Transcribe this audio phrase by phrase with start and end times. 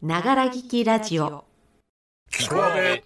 [0.00, 1.44] ながら聞きラジオ。
[2.30, 3.02] 聞こえ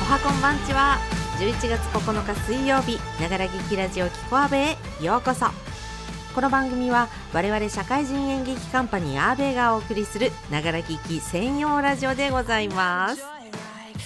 [0.00, 0.98] おはこんばんちは。
[1.38, 5.46] 11月9日水曜日ながら聞きラジオキコアベへようこそ
[6.34, 13.22] この番組は我々社会人演劇カンパニーアーベイがお送りするながら聞き専用ラジオでございます。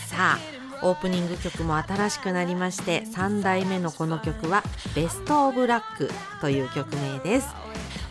[0.08, 0.38] さあ
[0.82, 4.62] オープニング曲も新しくなりまして3代目のこの曲は
[4.94, 6.10] ベストオブラック
[6.42, 7.48] という曲名です。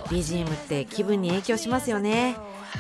[0.06, 2.38] BGM って気分に影響しますよね。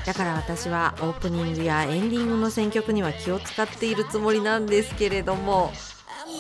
[0.08, 5.72] だから私はオープニングやエンディングの選曲には気を使っているつもりなんですけれども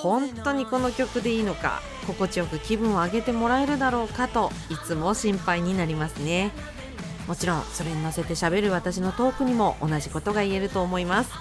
[0.01, 6.51] 本当にこの曲でいいのか心地よく気分を上げてもらえるだろうかといつも心配になりますね。
[7.27, 11.31] もちろんそれに乗せて喋る私のトークにも同じことが言えると思います。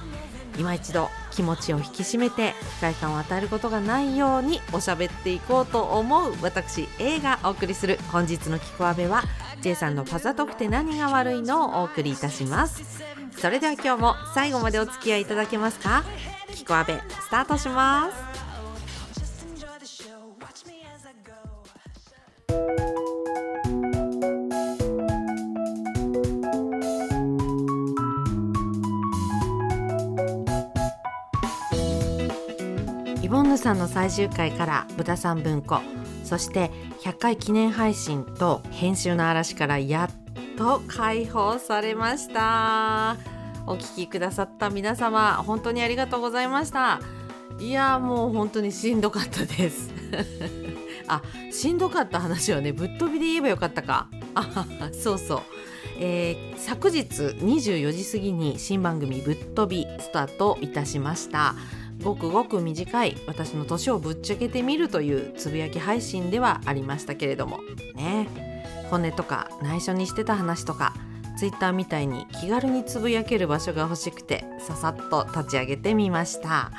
[0.59, 6.89] 今一度気持ちを引き締めて不快感を与えることがないようにおしゃべっていこうと思う私。
[6.99, 9.23] A がお送りする本日の「キコアベ」は
[9.61, 13.05] J さんのパザトくて何が悪いのをお送りいたします。
[13.39, 16.03] それでは今日も最後までお付き合いいただけますか？
[16.55, 18.46] キコアベスタートします。
[33.27, 35.81] イボンヌさんの最終回から豚さん文庫
[36.23, 36.71] そして
[37.03, 43.17] 100回記念配信と編集の嵐からやっと解放されました。
[43.67, 47.01] お聞きくださった皆様本当にありがとうございました。
[47.59, 49.91] いやもう本当にしんどかったです。
[51.09, 54.07] あしんどかった話はねぶっ飛びで言えばよかったか。
[54.37, 55.41] あそうそう。
[55.99, 61.57] えー昨日24時過ぎに新番組「ぶっ飛び」スタートいたしました。
[62.03, 67.59] ごくごく短い私の年をぶっちゃけてみるというつぶやき配信ではありましたけれども
[67.95, 68.29] ね。
[68.91, 70.95] 本音とか内緒にしてた話とか
[71.37, 76.71] ツイッターみたいに気軽につぶやける場所が欲しくてささっと立ち上げてみました。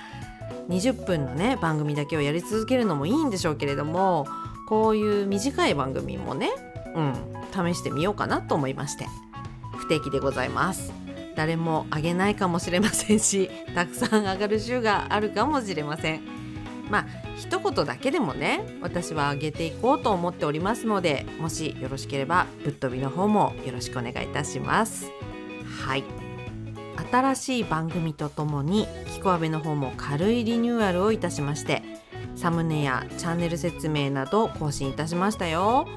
[0.70, 4.28] 20分のね番組だけをやり続けるのもいいんでしょうけれども
[4.68, 6.50] こういう短い番組もね
[6.96, 7.14] うん
[7.52, 9.06] 試してみようかなと思いまして。
[9.78, 11.07] 不定期でございます。
[11.38, 16.22] 誰もあげないかもしれませんし たくさん上がる週があるかもしれません。
[16.90, 17.06] まあ
[17.38, 25.12] 一言だけでもね私は上げていこうと思っておりますのでもしよろしければぶっ飛びの方もよろしくお願いいたします。
[25.86, 26.04] はい。
[27.12, 31.84] 新しい番組とともにキコアベの方も軽いリニューアルをいたしまして
[32.36, 35.88] サムネやチャンネル説明など更新いたしましたよ。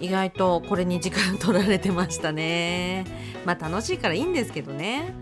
[0.00, 3.04] 意外とこれに時間取られてましたね。
[3.44, 5.14] まあ楽しいからいいんですけどね。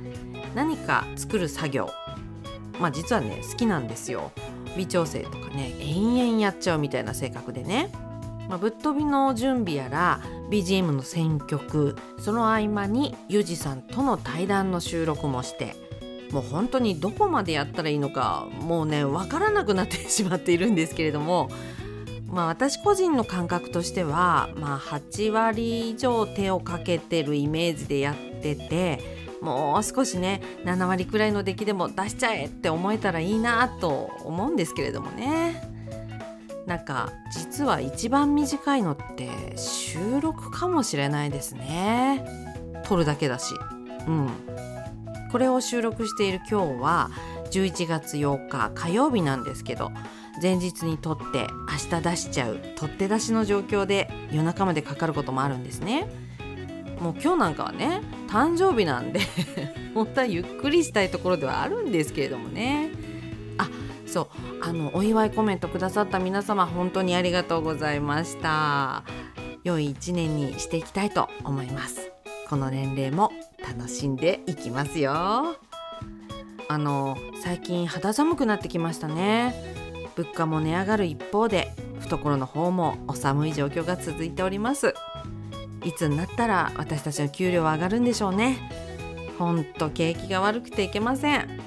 [0.55, 1.91] 何か作る作業。
[2.79, 4.33] まあ実はね好きなんですよ。
[4.77, 7.91] 微調整とかね延々やっちゃうみたいな性格でね、
[8.49, 10.21] まあ、ぶっ飛びの準備やら
[10.51, 15.75] BGM の選曲その合間にユージさんとの対談の収録もして
[16.31, 21.49] もう本当にどこまでやったらいいのかもうね分からなくなってしまっているんですけれども
[22.27, 29.01] まあ私個人の感覚としては、まあ、8割以上手をかけてるイメージでやってて
[29.41, 35.77] もう少しね7割くらいの出来でも出しちゃえって思えたらいいなと思うんですけれどもね。
[36.67, 42.27] なんか実は一番短いのって収録かもしれないですね。
[42.85, 43.55] 撮るだけだし。
[44.09, 44.31] うん。
[45.31, 47.11] これを収録している今日は
[47.57, 49.91] 11月8日火曜日なんですけど
[50.43, 51.47] 前日に撮って
[51.91, 56.07] 明日出しちゃう取って出しの状況で夜中までかかることもあるんですね。
[57.01, 59.21] もう今日なんかはね誕生日なんで
[59.95, 62.91] 本当はゆっくりしたいところではあるんですけれどもね。
[63.59, 63.69] あ
[64.07, 64.29] そう
[64.63, 69.05] あのお祝いコメントくださった皆様本当にありがとうございました。
[69.65, 72.13] 良い一年にしていきたいと思います。
[72.49, 73.33] この年齢も
[73.67, 75.57] 楽しんでいきますよ。
[76.69, 79.55] あの最近肌寒くなってきましたね。
[80.17, 84.95] 物価も値上がる一方で懐の方もお寒い状況が続いております。
[85.85, 88.59] いつになったら私たちの給料は上がるんでしょうね。
[89.39, 91.61] ほんと景気が悪くていけません。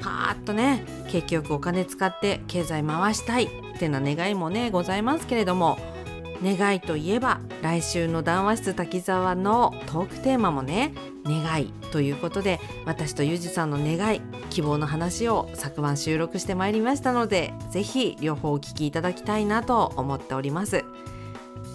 [0.00, 3.48] パーッとね景気よくお金使って経済回したいっ
[3.78, 5.78] てな願いもねございますけれども
[6.42, 10.92] 願いといえば来週の談話室滝沢のトークテーマもね
[11.24, 20.84] 願いということで私とゆうじさんの願い希望の話を昨晩収録してまいりましたのでぜひ両方お聞きいただきたいなと思っております。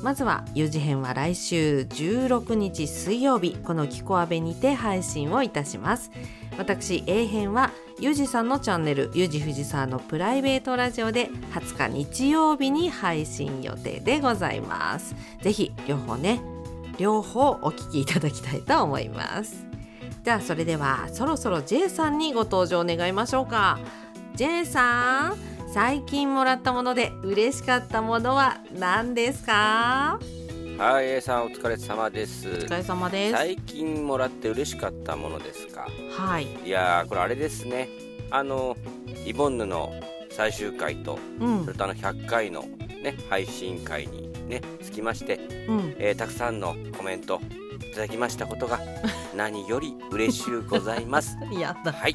[0.04, 6.12] まずはゆうじ編は来週16日水曜日このキコアベにて配信をいたします。
[6.58, 15.16] 私 A 編はゆじさんのチャンネルゆじ藤沢のプライベートラジオで20日日曜日に配信予定でございます。
[15.42, 16.42] ぜひ両方ね
[16.98, 19.66] 両方お聞きいただきたいと思います。
[20.24, 23.80] じゃあそれではそろそろ J さんにご登場願いましょうか。
[24.36, 25.38] J さん
[25.74, 30.20] 最近もらったもので嬉しかったものは何ですか？
[30.77, 32.50] はい、A さんお疲れ様です。
[32.50, 33.31] お疲れ様です。
[33.31, 35.88] 最近もらって嬉しかったものですか？
[36.12, 36.48] はい。
[36.66, 37.88] いやこれあれですね。
[38.30, 38.75] あの
[39.25, 39.94] イボンヌの
[40.30, 42.63] 最終回と、うん、それとあの100回の
[43.01, 45.38] ね配信会にねつきまして、
[45.69, 47.39] うん、えー、たくさんのコメント
[47.80, 48.81] いただきましたことが
[49.33, 51.38] 何より嬉しゅうございます。
[51.57, 51.94] やった。
[51.94, 52.13] はい。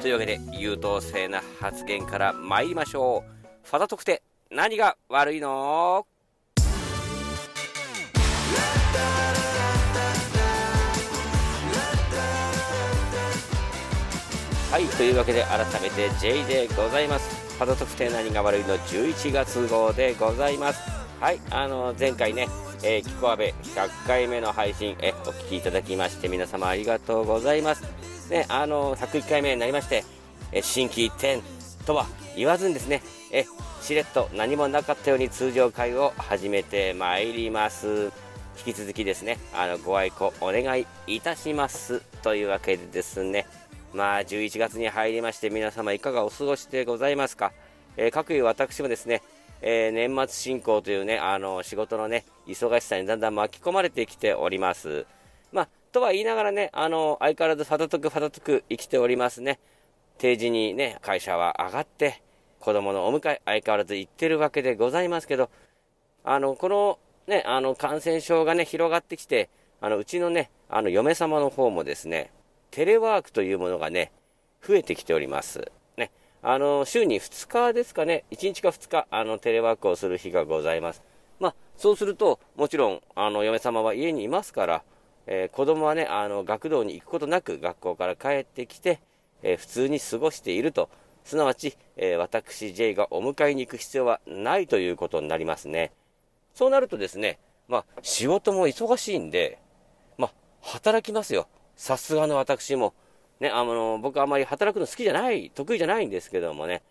[0.00, 6.04] というわけで優等生な発言から参りましょうファダ特定何が悪いの
[14.72, 20.80] はいというわけで改めて J でございますファダ特定何が悪いの11月号でございます
[21.20, 22.48] はいあの前回ね
[22.84, 28.02] えー、キコアベ100回目の配信えお聞きいただきまして皆様ありがとうございます
[28.32, 30.04] ね、あの、101回目になりまして、
[30.52, 31.42] え心機一転
[31.86, 33.44] とは言わずにですね、え
[33.82, 38.10] しれっと何もなかったように通常会を始めてまいります。
[38.64, 42.00] 引き続きですね、あの、ご愛顧お願いいたします。
[42.22, 43.46] というわけでですね、
[43.94, 47.52] まあ、11月に入りまして、皆様いかがお過ごしでございますか？
[47.98, 49.20] えー、各有私もですね、
[49.60, 55.04] えー、年末進行というね、あの、仕事のね、忙しさにだんだん巻き込まれてきております。
[55.52, 59.58] まあ、とは言いながらね、あの、相変わらずファダトクファダトク生きておりますね。
[60.16, 62.22] 定時にね、会社は上がって、
[62.60, 65.50] 子供のお迎え、相変わらず行ってるわけでございますけど、
[66.24, 69.50] あの、このね、あの、感染症がね、広がってきて、
[69.82, 72.30] あの、うちのね、あの、嫁様の方もですね、
[72.72, 74.12] テレワークというものがね、
[74.66, 75.70] 増えてきております。
[75.98, 76.10] ね。
[76.42, 81.02] あの、週に2日ですかね、1日か2日、あの、テレワークをする日がございます。
[81.38, 84.82] まあ、そうすると、もちろん、あの、嫁様は家にいますから、
[85.26, 89.00] えー、子供はね、あの、学童に行くことなく学校から帰ってきて、
[89.42, 90.88] えー、普通に過ごしていると、
[91.24, 95.92] すなわち、えー、私 J がお迎えに行く必要はないということになりますね。
[96.54, 97.38] そうなるとですね、
[97.68, 99.58] まあ、仕事も忙しいんで、
[100.16, 100.32] まあ、
[100.62, 101.48] 働きますよ。
[101.76, 102.94] さすがの私も。
[103.40, 106.82] ね、あの、僕あまり働くの好きじゃない、得意じゃないんですけどもね。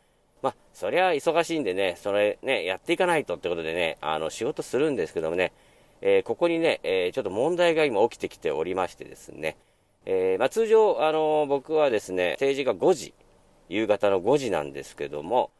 [0.42, 5.54] まあ、そりゃ忙しいんでね、それね、やっていかないとってことでね、あの、仕事するんですけどもね、
[6.01, 9.56] えー、ここにね、えー、ちょっと問題が今起きてきておりましてですね、
[10.06, 13.13] えー、まあ、通常、あの僕はですね、定時が5時、
[13.69, 15.51] 夕方の5時なんですけども、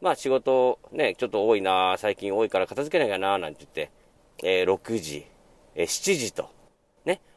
[0.00, 3.90] まあ仕事ね、ちょっと多いな最近多いから片付けなきゃななんて言って、
[4.42, 5.24] えー、6時、
[5.76, 6.50] えー、7時と、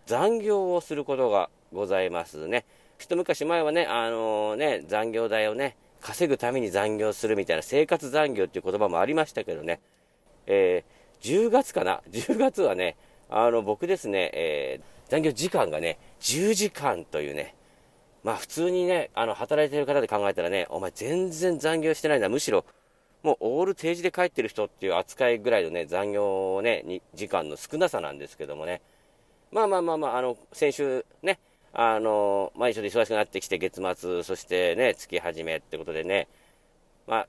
[0.09, 2.65] 残業をすることがございますね。
[2.97, 9.81] 一昔前はね、あのー、ね、残業代をね、稼ぐために残業するみたいな生活残業っていう言葉もありましたけどね、
[10.47, 12.97] えー、10月かな ?10 月はね、
[13.29, 17.53] あの、僕ですね、えー、残業時間がね、10時間というね、
[18.23, 22.65] まあ普通にね、あの、働いてる方で考えたらね、お前全然残業してないな、むしろ、
[23.21, 26.83] もうオール定時で帰ってる人っていう扱いぐらいのね、残業ね、
[27.13, 28.81] 時間の少なさなんですけどもね。
[29.51, 31.39] まあまあまあまあ、あの、先週ね、
[31.73, 36.27] あの、毎日忙しくなってきて月末、そしてね、月始めってことでね、
[37.07, 37.27] ま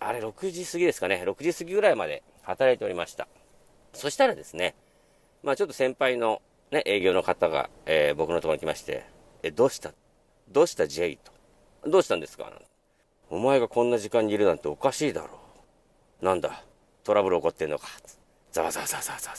[0.00, 3.28] あ、あれ6時過ぎですかね、6時過ぎぐらいまで働いておりました。
[3.92, 4.74] そしたらですね、
[5.42, 9.04] まあちょっと先輩のね、営業の方が、えー、僕のところに来まして、
[9.42, 9.92] え、どうした？
[10.50, 11.18] どうした J
[11.82, 11.90] と？
[11.90, 12.52] どうしたんですか？
[13.30, 15.28] お前がこんな時間にいるなんておかしいだろ
[16.22, 16.24] う。
[16.24, 16.62] なんだ？
[17.04, 17.88] トラブル起こってんのか。
[18.52, 19.36] ざわざわざわざわざわ。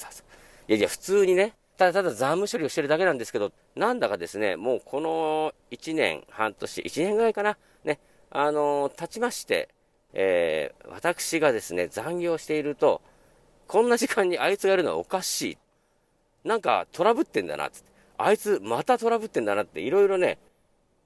[0.68, 7.98] いやいや、普通にね、ただただ残務処理をしてるだけなんですけど、なんだかですね、もうこの1年、半年、1年ぐらいかな、ね、
[8.30, 9.70] あのー、経ちまして、
[10.14, 13.02] えー、私がですね、残業していると、
[13.66, 15.58] こんな時間にあいつがやるのはおかしい。
[16.44, 17.90] なんかトラブってんだな、つって。
[18.20, 20.38] あいつまたトラブってんだなって、いろいろね、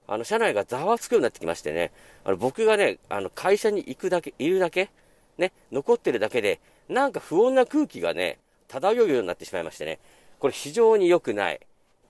[0.07, 1.93] あの、社内がざわつくようになってきましてね、
[2.25, 4.89] あの、僕がね、あの、会社に行くだけ、いるだけ、
[5.37, 9.99] ね、残ってるだけで、なんか不穏な空気がね、漂うようになってしまいましてね、
[10.45, 11.59] これ非常に良くない。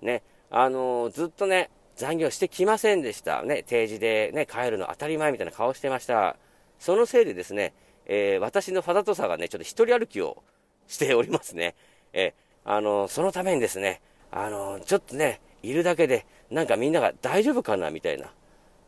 [0.01, 3.44] ね、あのー、ずっとね、残業してきませんでした。
[3.44, 6.36] ね、定時でね、帰るの当たり前みたいな顔してました。
[6.77, 7.74] そのせいでですね、
[8.08, 10.44] えー、私のファダトさがね、ちょっと一人歩きを
[10.86, 11.75] しておりますね。
[12.12, 14.01] えー、あの、そのためにですね、
[14.32, 18.34] あの、ちょっとね、いるだけで、なんかみんなが大丈夫かなみたいな。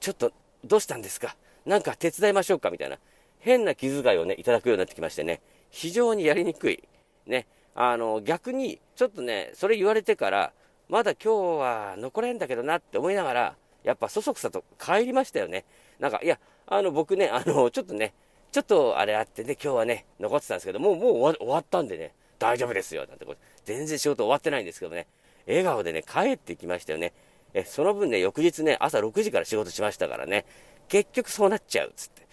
[0.02, 0.34] ちょっと、
[0.66, 1.38] どうしたんですか？
[1.66, 2.70] なんか手伝いましょうか？
[2.70, 2.98] みたいな。
[3.40, 5.40] 変な気遣いをね、いただくようになってきましてね、
[5.70, 6.84] 非常にやりにくい。
[7.26, 7.48] ね。
[7.80, 10.52] あの、逆に、ちょっとね、それ言われてから、
[10.90, 15.64] まだ今日は残れんだけどなって思いながら、やっぱそそくさと帰りましたよね。
[16.00, 18.16] なんか、いや、あの、僕ね、あの、ちょっとね、
[18.52, 25.06] ちょっとあれあってね、今日はね、残ってたんですけど、もう、もう終わったんでね、大丈夫ですよ、なんてこれ、全然仕事終わってないんですけどね、
[25.46, 27.14] 笑顔でね、帰ってきましたよね。
[27.54, 30.46] え、その分ね、翌日ね、朝6時から仕事しましたからね、
[30.88, 32.24] 結局そうなっちゃう、つって。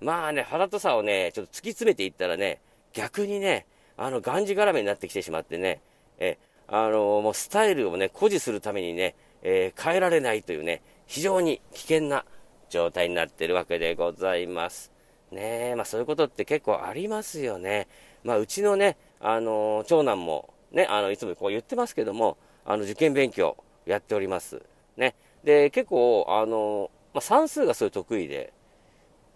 [0.00, 2.60] まあね、肌とさをね、ちょっと突き詰めていったらね、
[2.92, 3.66] 逆にね、
[4.00, 5.82] あの、がんじがらめになってきてしまってね、
[6.18, 6.38] え、
[6.68, 12.24] あの、もうスタイルをね、誇示するためにね、えー、変えられないというね、非常に危険な
[12.70, 14.90] 状態になってるわけでございます。
[15.30, 17.88] ねえ、まあそういうことって結構ありますよね。
[18.24, 24.62] まあうちのね、あの、長男もね、あの、いつもこう言ってますけども、あの、受験勉強やっております。
[24.96, 25.14] ね。
[25.44, 28.54] で、結構、あの、まあ算数がすごい得意で、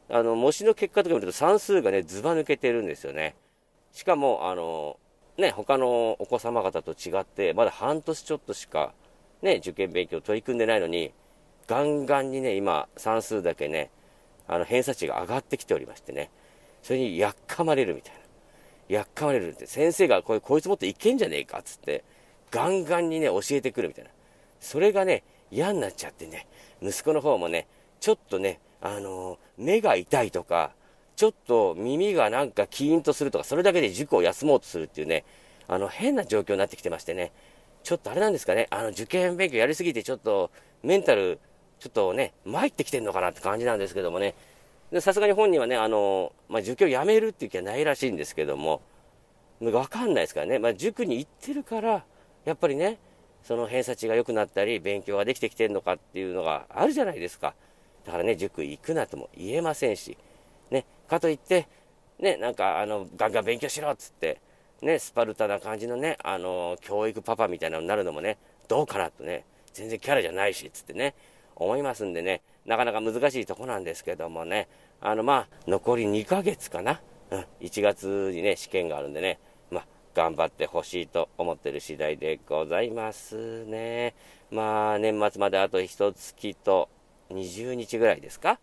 [0.08, 3.34] あの、模試の結果とか見ると算数がね、ずば抜けてるんですよね。
[3.94, 4.98] しかも、あの、
[5.38, 8.92] ね、他のお子様方と違って、まだ半年ちょっとしか、
[9.40, 11.12] ね、受験勉強取り組んでないのに、
[11.68, 13.90] ガンガンにね、今、算数だけね、
[14.48, 16.30] あの、偏差値が上がってきておりましてね、
[16.82, 18.20] それにやっかまれるみたいな。
[18.88, 22.02] やっかまれるって、先生がこれ、こいつもっといけんじゃねえかっつって、
[22.50, 24.10] ガンガンにね、教えてくるみたいな。
[24.58, 25.22] それがね、
[25.52, 26.48] 嫌になっちゃってね、
[26.82, 27.68] 息子の方もね、
[28.00, 30.72] ちょっとね、あのー、目が痛いとか、
[31.16, 35.24] ちょっと耳がなんかキーンとするとか、それだけで塾を休もうとするっていうね、
[35.68, 37.32] あの、変な状況になってきてましてね、
[37.82, 40.50] ちょっとあれなんですかね、あの、受験勉強やりすぎて、ちょっと、
[40.82, 41.38] メンタル、
[41.78, 44.34] ちょっとね、参ってきてんのかなって感じなんですけどもね、
[45.00, 48.82] さすがに本人はね、あの、まあ、受験をやめるっていう気はないらしいんですけども、
[49.60, 52.04] わかんないですからね、まあ、塾に行ってるから、
[52.44, 52.98] やっぱりね、
[53.42, 57.54] その偏差値が良くなったり、勉強ができてきてるのかっていうのがあるじゃないですか。
[58.06, 60.16] だからね、塾行くなとも言えませんし、
[61.08, 61.68] かといって、
[62.18, 64.40] ね、なんか、あの、ガンガン勉強しろっつって、
[64.82, 71.14] ね、スパルタな感じのね、あの、教育パパみたいなのになるのもね、どうかなとね、全然キャラじゃないし、つってね、
[71.56, 74.68] 思いますんでね、なかなか難しいとこなんですけどもね、
[75.00, 77.00] あの、まあ、残り2ヶ月かな。
[77.30, 79.38] うん、1月にね、試験があるんでね、
[79.70, 84.14] ま、頑張ってほしいと思ってる次第でございますね。
[84.50, 86.88] まあ、年末まであと1月と
[87.30, 88.60] 20日ぐらいですか？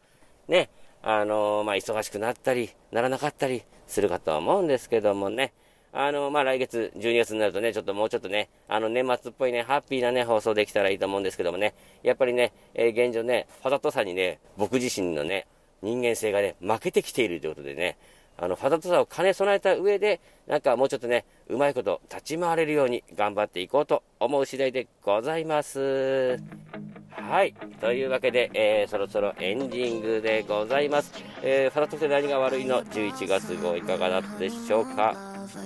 [0.47, 0.69] ね、
[1.03, 5.53] あの、まあ、忙しくなったり、ならなかったりするかと思うんですけどもね、
[5.93, 15.47] あの、まあ、来月、12月になるとね、ちょっともうちょっとね、あの、年末っぽいね、ハッピーなね、放送できたらいいと思うんですけどもね、やっぱりね、えー、現状ね、ファザトさにね、僕自身のね、
[15.81, 17.97] 人間性がね、負けてきているということでね、
[18.37, 26.90] あの、ファザトさを兼ね備えた上で、なんかもうちょっとね、うまいこと立ち回れるように頑張っていこうと思う次第でございます。
[27.11, 27.53] はい。
[27.79, 31.13] というわけで、えー、そろそろエンディングでございます。
[31.41, 35.15] えー、ファザトって何が悪いの？11月号いかがだったでしょうか？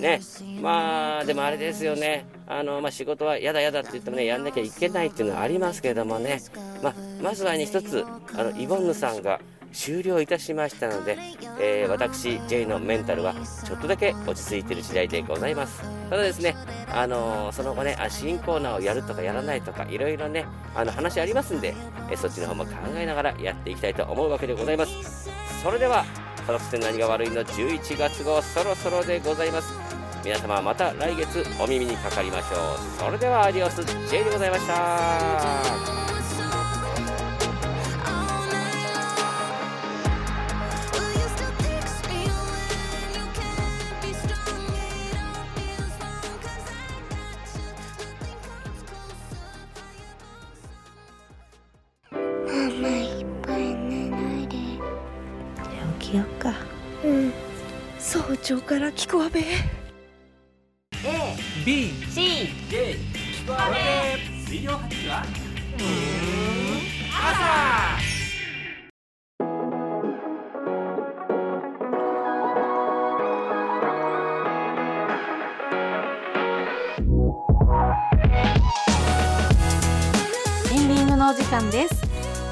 [0.00, 0.20] ね。
[0.60, 2.26] まあ、でもあれですよね。
[2.46, 6.40] あの、まあ、仕事は嫌だ嫌だって言ってもね、やんなきゃいけないっていうのはありますけどもね。
[6.82, 9.40] まあ、まずはね、一つ、あの、イボンヌさんが
[9.76, 11.18] 終了いたしましたので、
[11.60, 15.82] えー、私、J のメンタルはちょっとだけ落ち着いてる次第でございます。
[16.08, 16.56] ただですね、
[16.90, 21.74] あのー、その後ね、新コーナーをやるとかやらないとか、いろいろね、あの話ありますんで、
[22.10, 25.30] えそっちの方も考えながらやっていきたいと思うわけでございます。
[25.62, 26.04] それでは、
[26.46, 29.74] 家族って何が悪いの11月号そろそろでございます
[30.24, 35.95] 皆様また来月お耳にかかりましょうそれではアディオス J でございました
[58.48, 59.40] 長から聞こわべ。
[59.40, 59.44] A
[61.64, 63.74] B C J 聞こわべ
[64.46, 65.24] 水曜8時は？
[65.80, 65.86] うん。
[67.10, 67.42] 朝。
[80.72, 82.00] エンディングのお時間です。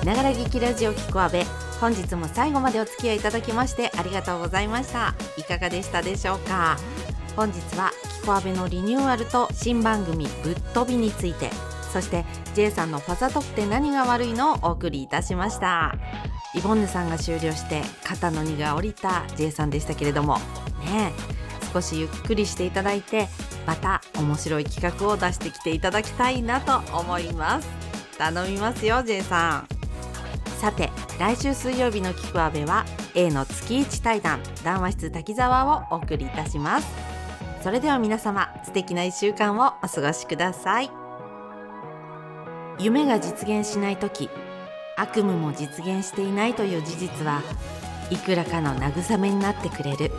[0.04, 1.46] ながら劇ラジオ聞こわべ
[1.84, 5.14] 本日も最後までお付き合いいただきましてありがとうございました。
[5.36, 6.78] いかがでしたでしょうか？
[7.36, 7.90] 本日は
[8.22, 11.50] キコアベのリニューアルと新番組ぶっ飛びについて
[11.92, 12.24] そして
[12.54, 15.94] J さんのファザトって何が悪いのをお送りいたしました。
[16.54, 20.38] イボンヌさんが終了して肩の荷が下りた J さんでしたけれども。
[20.86, 21.12] ね
[21.70, 23.28] 少しゆっくりしていただいて
[23.66, 27.68] また面白い企画を出してきていただきたいなと思います。
[28.16, 29.83] 頼みますよ J さん。
[30.64, 30.90] さて
[31.20, 36.88] 来週水曜日の「菊クアは A の月一対談談話室滝沢をお送りいたします。
[37.62, 40.90] それでは皆様素敵な1週間をお過ごしください。
[42.78, 44.30] 夢が実現しない時
[44.96, 47.42] 悪夢も実現していないという事実は
[48.08, 50.10] いくらかの慰めになってくれる。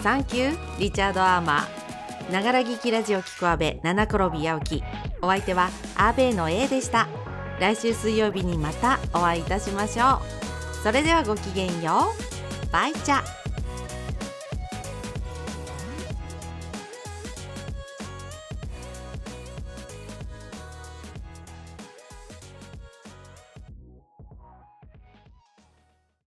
[0.00, 4.84] サンキューリチャード・アーマーながら聞きラジオ聞く阿部七転び八起き。
[5.20, 7.08] お相手はアベイの A でした。
[7.62, 10.82] 来週水曜日にまたお会いいたしましょう。
[10.82, 12.12] それではごきげんよ
[12.66, 12.72] う。
[12.72, 13.41] バイチャ。